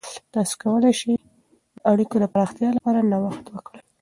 [0.33, 1.19] تاسې کولای سئ د
[1.91, 3.81] اړیکو د پراختیا لپاره نوښت وکړئ.